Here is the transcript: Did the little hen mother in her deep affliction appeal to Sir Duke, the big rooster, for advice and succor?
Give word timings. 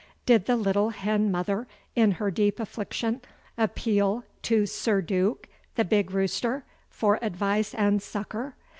Did 0.25 0.47
the 0.47 0.55
little 0.55 0.89
hen 0.89 1.29
mother 1.31 1.67
in 1.95 2.13
her 2.13 2.31
deep 2.31 2.59
affliction 2.59 3.21
appeal 3.55 4.23
to 4.41 4.65
Sir 4.65 4.99
Duke, 4.99 5.47
the 5.75 5.85
big 5.85 6.09
rooster, 6.09 6.65
for 6.89 7.19
advice 7.23 7.75
and 7.75 8.01
succor? 8.01 8.55